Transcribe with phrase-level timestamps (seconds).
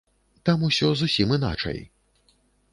[0.49, 1.79] Там усё зусім іначай.